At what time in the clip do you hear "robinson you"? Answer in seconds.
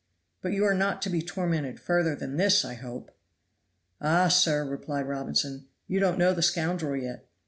5.07-5.99